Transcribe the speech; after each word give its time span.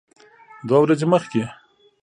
دوه 0.67 0.79
ورځې 0.81 1.05
مخکې 1.13 1.43